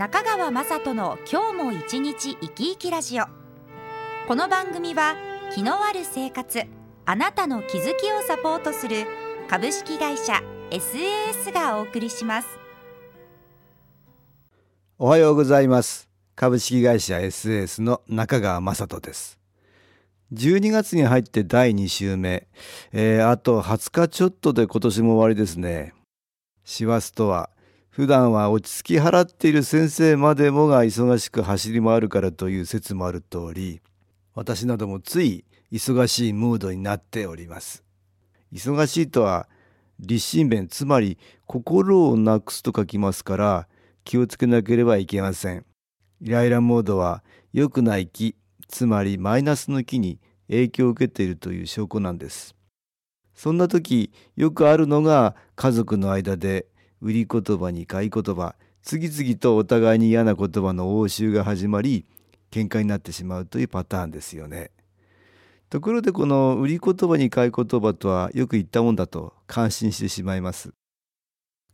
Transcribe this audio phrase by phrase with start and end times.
[0.00, 3.24] 中川雅人の今日も一日生き生きラジオ。
[4.26, 5.14] この番組は
[5.54, 6.62] 気のある生活
[7.04, 9.04] あなたの気づきをサポートする
[9.46, 10.40] 株式会社
[10.70, 12.48] SAS がお送りします。
[14.98, 16.08] おはようございます。
[16.34, 19.38] 株式会社 SAS の中川雅人です。
[20.32, 22.48] 12月に入って第2週目、
[22.92, 25.92] えー、あと20日ちょっとで今年も終わりですね。
[26.64, 27.50] 師走とは
[27.90, 33.80] 普段は落ち着き払っている先生までもが忙しく走り回るからという説もある通り
[34.32, 37.84] 私などもつい忙しいムードになっております。
[38.52, 39.48] 忙しいとは
[39.98, 43.68] 立身弁つまり心をなくすと書きますから
[44.04, 45.64] 気をつけなければいけません。
[46.20, 48.36] イライラモードは良くない気
[48.68, 52.54] つまりマイナスの気に影響を受けているという証拠なんです。
[53.34, 56.66] そんな時よくあるのが家族の間で
[57.00, 62.06] 売り言葉に買い言葉次々とお互いに嫌な言葉の応酬が始まり
[62.50, 64.70] 喧嘩になってしまうというパターンですよね。
[65.68, 70.72] ところでこの売り言葉に買い言葉とはよく言ったもんだと感心してしまいます。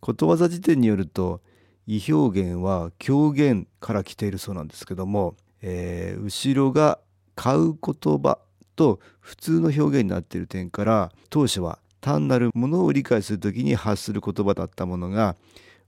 [0.00, 1.40] ことわざ辞典によると
[1.86, 6.98] 意表現は狂言から来ているそうなんですけども、えー、後ろが
[7.34, 8.38] 買う言葉
[8.74, 15.36] と普通の表現になっている点から当初は単なるものを理解する時に発する言葉だったものが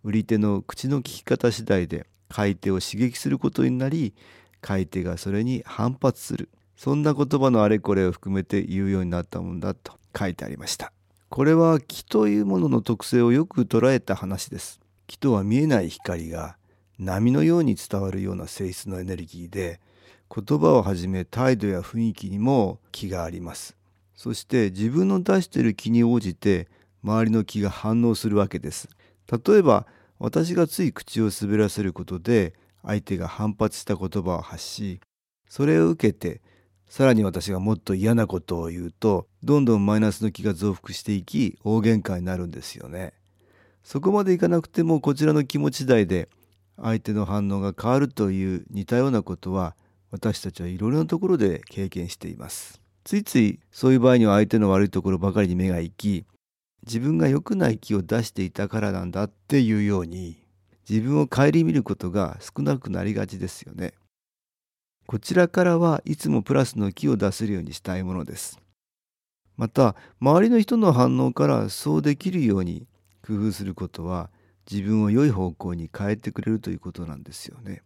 [0.05, 4.15] 売り手の口の聞き方次第で買い手を刺激することになり
[4.61, 6.49] 買い手がそれに反発する。
[6.77, 10.93] そんな言葉のあれこれを含めて言うようになったものだと書いてありました。
[11.29, 14.81] これは気というものの特性をよく捉えた話です。
[15.07, 16.57] 気とは見えない光が
[16.99, 19.81] 波のように伝わるような性質のエネルギーで
[20.35, 23.78] 言葉をはじめ態度や雰囲気にも気があります。
[24.19, 26.67] そして自分の出している気に応じて
[27.05, 28.89] 周りの気が反応するわけです。
[29.31, 29.87] 例えば
[30.19, 32.53] 私がつい口を滑らせることで
[32.83, 35.01] 相手が反発した言葉を発し
[35.49, 36.41] それを受けて
[36.89, 43.13] さらに私がもっと嫌なことを言うとどんどんマイナスの気が増幅していき大喧嘩になるんですよね。
[43.85, 46.29] そこまでいかなくてもこちらの気持ち次第で
[46.77, 49.77] 相手の反応が変わるという似たようなことは
[50.11, 52.88] 私たちはいろいろなところで経験しています。
[53.09, 56.27] ついついそういう場合には相手の悪いところばかりに目が行き
[56.87, 60.37] 自分が良くない気を出していたからなんだっていうように
[60.87, 63.95] 自分を顧みることが少なくなりがちですよね。
[65.07, 68.61] こちらからはいつもプラスの気を出せるようにしたいものです。
[69.57, 72.87] また周りの人の反応からそうできるように
[73.27, 74.29] 工夫することは
[74.71, 77.81] 自分を良い方向に変えてくれるということなんですよね。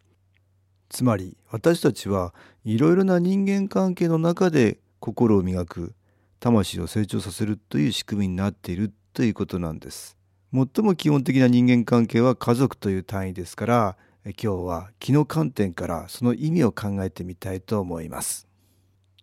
[0.88, 2.34] つまり私たちは
[2.64, 5.94] いろいろな人間関係の中で心を磨く
[6.38, 10.16] 魂を成長させるという仕組みになっているということなんです。
[10.52, 18.46] 最も基本的な人間関係は家族という単位ですから今日は気の観点からその意味を考えてみたいと思います。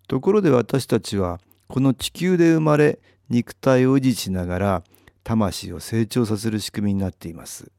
[0.10, 4.84] ところで私たちはこの地球で生まれ肉体を維持しながら
[5.24, 7.72] 魂を成長させる仕組みになっています。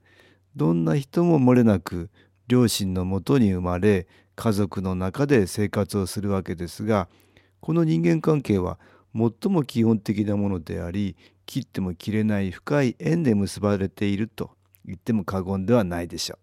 [0.57, 2.09] どんな人も漏れなく
[2.49, 4.07] 両親のもとに生まれ
[4.37, 7.09] 家族の中で生活をするわけですが
[7.61, 8.79] この人間関係は
[9.15, 11.17] 最も基本的なものであり
[11.47, 14.51] 切っても切れない深い縁で結ばれていると
[14.85, 16.39] 言っても過言ではないでしょう。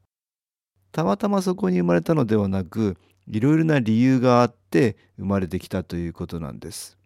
[0.91, 6.97] たまたまそこに生まれたのではなくいろいろな理由があって生まれてきたということなんです。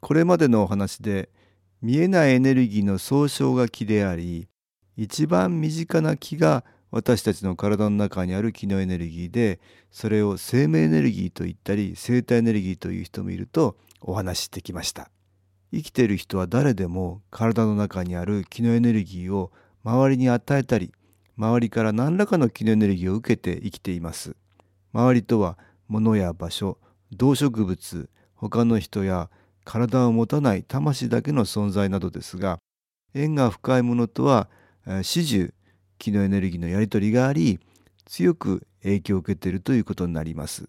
[0.00, 1.30] これまでのお話で
[1.80, 4.48] 見えないエネルギーの総称が気であり
[4.96, 9.60] 一番身近な気が私たちの体の中にある気のエネルギーで
[9.90, 15.10] それを生命エネルギーと言ったり生体エネルギーという人もいるとお話ししてきました。
[15.72, 19.50] 生きている人は誰でも体の中にある気のエネルギーを
[19.84, 20.92] 周りに与えたり
[21.38, 24.36] 周りから何らかの気のエネルギーを受けて生きています。
[24.92, 25.56] 周りとは
[25.88, 26.76] 物や場所
[27.10, 29.30] 動植物他の人や
[29.64, 32.58] 体を持たない魂だけの存在などですが
[33.14, 34.50] 縁が深いものとは
[35.02, 35.54] 始終
[36.02, 37.60] 気のエネルギーのやり取りがあり
[38.06, 40.68] 強く影響を受けているということになります。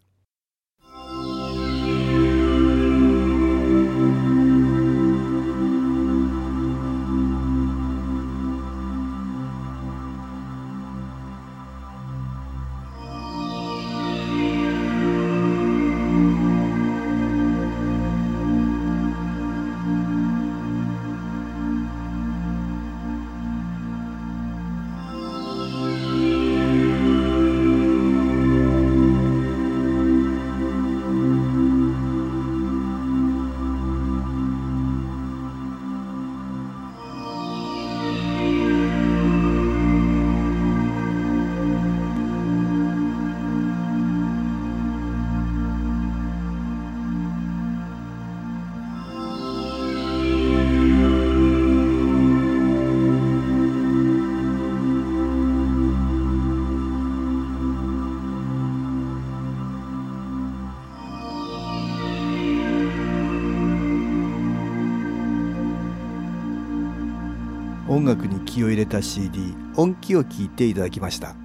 [67.93, 71.35] 音楽に気を入れた CD 音気を聞いていただきました。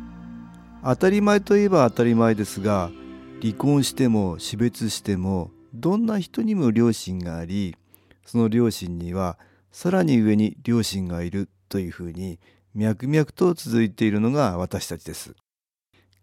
[0.83, 2.91] 当たり前といえば当たり前ですが
[3.43, 7.77] 離婚しても死別してもどんな人にも両親があり
[8.25, 9.39] その両親には
[9.73, 12.41] さらに上に両親がいるというふうに
[12.75, 15.35] 脈々と続いているのが私たちです。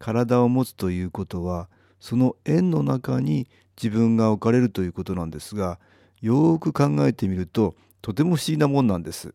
[0.00, 1.68] 体を持つということは
[2.00, 3.46] その縁の中に
[3.80, 5.78] 自分が置かれるということなんですが
[6.20, 9.32] よーく考えてみるととても不思議なもんなんです。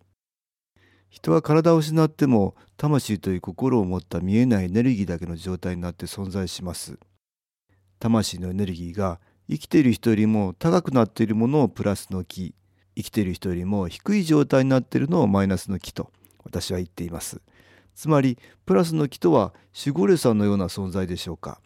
[1.12, 6.98] 人は体を失っても魂という心を持った見えないエネルギーだけの状態になって存在します。
[8.00, 9.20] 魂のエネルギーが
[9.50, 12.56] 生きている人よりも高くなっているものをプラスの木
[12.96, 16.12] 生きている人よりも低い状態になっているのをマイナスの木と
[16.46, 17.42] 私は言っています。
[17.94, 21.60] つまりプラスの木とは守護霊さんのような存在でしょうか。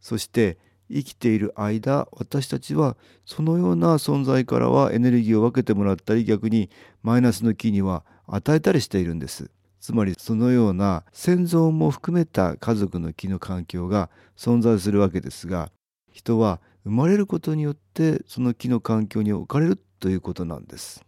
[0.00, 0.58] そして
[0.90, 6.68] 生きている間私たちはそのような存在からはエネルギーを分けてもらったり逆に
[7.04, 9.50] マイナスの木には与えたりしているんです。
[9.80, 15.70] つまりそのような先祖も含めた家族の木の環境が存在するわけですが
[16.12, 21.04] 人は生まれることによってその木の環境に置かれるということなんです。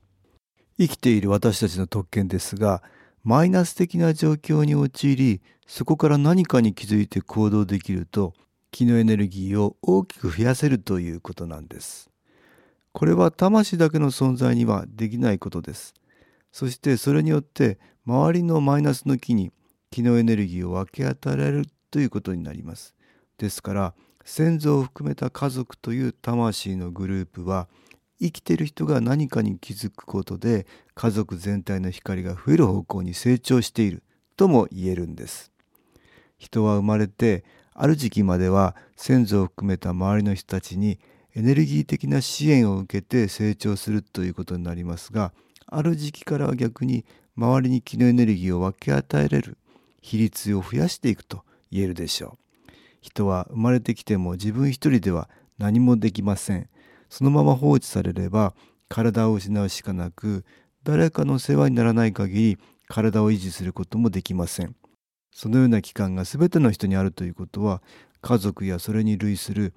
[0.78, 2.82] 生きている私たちの特権ですが
[3.24, 8.32] マイナス的な状況に陥りそこから何かに気づいて行動できると
[8.70, 12.10] 気のエネルギーを大きく増やせるということなんです。
[12.92, 15.94] これは魂だけの存在にはできないことです。
[16.52, 19.50] そしてそれによって周りのマイナスの気に
[19.90, 22.94] 気のエネルギーを分け与えられるということになります。
[23.38, 23.94] ですから
[24.24, 27.68] 先祖を含めた家族という魂のグループは
[28.20, 34.02] 生きている人が何かに気づくことで家族全体の光が増える方向に成長している
[34.36, 35.50] とも言えるんです。
[36.38, 37.44] 人は生まれて
[37.74, 40.98] ある時期までは先祖を含めた周りの人たちに
[41.34, 45.32] エネルギー的な支援を受けて成長するということになりますが
[45.74, 47.04] ある時期からは逆に
[47.36, 49.56] 周りに気のエネルギーを分け与えれる
[50.02, 52.72] 比率を増やしていくと言えるでしょう。
[53.00, 55.28] 人は生まれてきても自分一人では
[55.58, 56.68] 何もできません。
[57.08, 58.54] そのまま放置されれば
[58.88, 60.44] 体を失うしかなく
[60.84, 62.58] 誰かの世話にならない限り
[62.88, 64.76] 体を維持することもできません。
[65.34, 67.82] そのような期間が全ての人にあるということは
[68.20, 69.72] 家族やそれに類する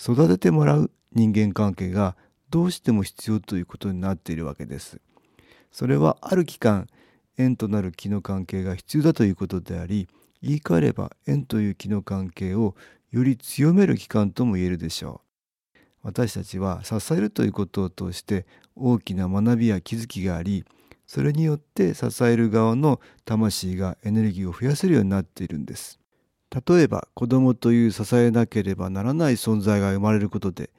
[0.00, 2.16] 育ててもらう人間関係が
[2.50, 5.00] どうしても必要ということになっているわけです。
[5.72, 6.86] それはある期間
[7.38, 10.08] 縁となる気の関係が必要だということであり
[10.42, 12.76] 言い換えれば縁という気の関係を
[13.10, 15.22] より強める期間とも言えるでしょ
[15.74, 15.78] う。
[16.02, 20.64] 私たちは支えるということを通して大きな学びや気づきがあり
[21.06, 26.00] それによって支える側の魂がエネルギーを増やせるようになっているんです。
[26.68, 30.70] 例えば子供という支えなければならない存在が生まれることで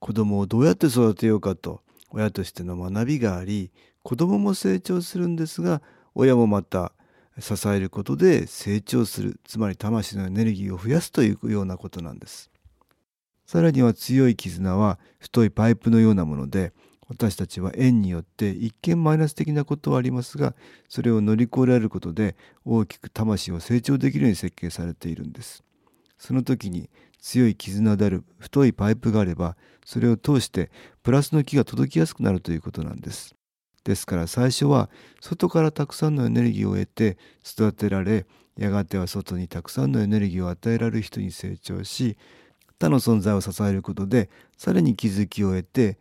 [0.00, 1.80] 子供をどうやって育てようかと
[2.10, 3.70] 親としての学びがあり
[4.02, 5.82] 子供も成長するんですが
[6.14, 6.92] 親もまた
[7.38, 12.50] 支えることで成長するつまり魂のエネルギーを増やすというようなことなんです。
[13.46, 16.72] さらには強い絆は太いパイプのようなもので
[17.08, 20.54] 私たちは縁によって一見マイナス的なことはありますが
[20.88, 25.62] それを乗り越えられることで大きく魂を成長できるように設計されているんです。
[26.18, 26.88] その時に
[27.20, 30.70] 強い絆である太いパイプがあればそれを通して
[31.02, 33.34] プラスの木が届きやすくなるということなんです。
[33.84, 42.16] ですから最初は外からたくさんのエネルギーを得て育てられやがては外にたくさんのエネルギーを与えられる人に成長し
[42.78, 45.98] 他の存在を支えることでさらに気づきを得て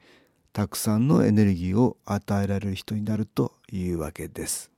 [0.53, 4.71] たくさんのエネルギーを与えられる人になるというわけです。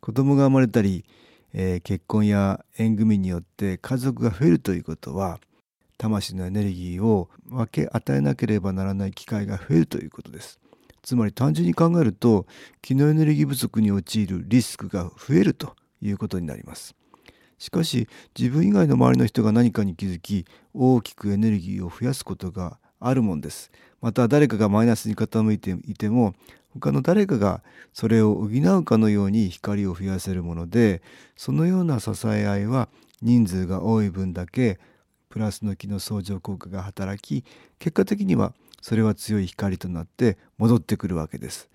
[0.00, 1.06] 子供が生まれたり、
[1.54, 5.40] えー、結婚や縁組によって家族が増えるということは
[5.96, 10.60] 魂のエネルギーを分け与えなければならない機会が増えるということです。
[11.04, 12.46] つまり単純に考えると
[12.82, 16.96] 気のエネルギー不足に陥るリスクが増えるということになります。
[17.58, 18.08] しかし
[18.38, 20.44] 自分以外の周りの人が何かに気づき
[20.74, 23.70] 大きくエネルギーを増やすことがあるもんです
[24.00, 26.34] また誰かがマイナスに傾いていても
[26.74, 31.02] 他の誰かがそれを補うかのように光を増やせるもので
[31.36, 32.88] そのような支え合いは
[33.22, 34.78] 人数が多い分だけ
[35.28, 37.44] プラスの気の相乗効果が働き
[37.78, 38.52] 結果的には
[38.84, 41.70] それは強い光となって戻ってくるわけです。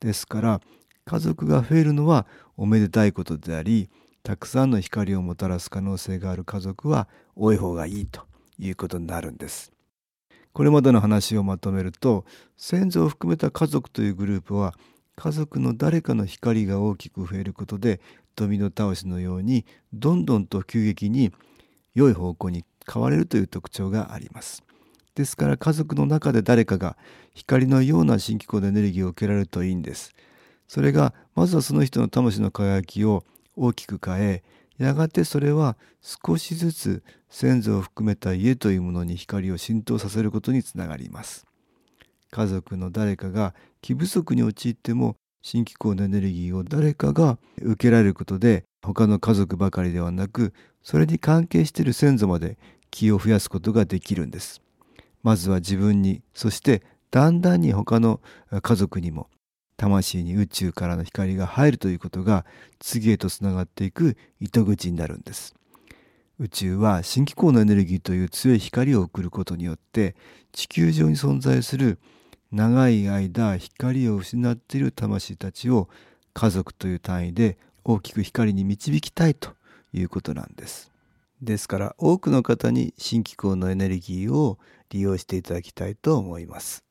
[0.00, 0.62] ですから
[1.04, 3.90] 家族が増えるのはおめでたいことであり
[4.22, 7.06] たくさんの光をもたらす可能性がある家族は
[7.36, 8.22] 多い方がいいと
[8.58, 9.72] いうことになるんです。
[10.54, 12.24] これまでの話をまとめると
[12.56, 14.72] 先祖を含めた家族というグループは
[15.16, 18.00] 家族の誰かの光が大きく増えることで
[18.36, 21.30] ドミノ倒しのようにどんどんと急激に
[21.94, 24.64] 良い方向に変われるという特徴があります。
[25.14, 26.96] ですから家族の中で誰かが
[27.34, 30.14] 光のような新機構のエネルギーを受けられるといいんです。
[30.66, 33.24] それがまずはその人の魂の輝きを
[33.56, 34.42] 大きく変え
[34.78, 41.46] やがてそれは少しずつ先祖を含めた家というものに光を浸透させることにつながります
[42.30, 50.52] 家族の誰かが気不足に陥っても新機構のエネルギーを誰かが受けられることで他の家族ばかりではなく
[50.82, 52.58] それに関係している先祖まで
[52.90, 54.63] 気を増やすことができるんです
[55.24, 58.20] まずは自分にそしてだんだんに他の
[58.62, 59.28] 家族にも
[59.76, 62.44] 魂に宇宙からの光が入るということが
[62.78, 65.54] 次へとつながっていく糸口になるんです。
[66.38, 70.14] 宇宙は新機構のエネルギーという強い光を送ることによって
[70.52, 71.98] 地球上に存在する
[72.52, 75.88] 長い間光を失っている魂たちを
[76.34, 79.50] 家族という単位で大きく光に導きたいと
[79.92, 80.90] いうことなんです。
[81.40, 84.58] ですから多くの方に新機構のエネルギーを
[84.90, 86.84] 利用していただきたいと思います。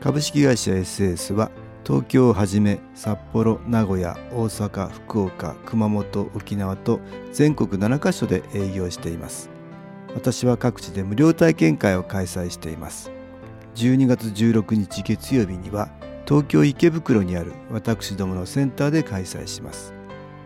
[0.00, 1.50] 株式会社 SS は
[1.84, 7.00] 東京をはじめ札幌名古屋大阪福岡熊本沖縄と
[7.32, 9.50] 全国7カ所で営業しています。
[10.14, 13.10] 私は各地で無料体験会を開催しています。
[13.74, 15.90] 12月16日月曜日には
[16.26, 19.99] 東京池袋にある私どものセンターで開催します。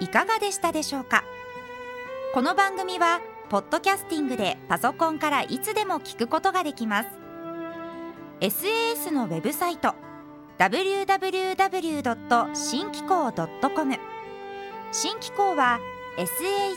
[0.00, 1.24] いかがでしたでしょうか？
[2.32, 7.08] この番組はポッドキャスティングでパソコンからいつでも聞くことができます。
[8.40, 9.96] SAS のウェブサイト
[10.58, 12.54] www.
[12.54, 13.96] 新機構 .com
[14.92, 15.80] 新機構は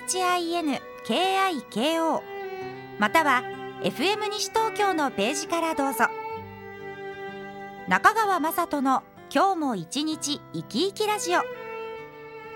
[0.07, 2.21] SHINKIKO
[2.97, 3.43] または
[3.83, 6.05] FM 西東京のページからどうぞ。
[7.87, 11.41] 中川雅人の今日も一日生き生きラジオ。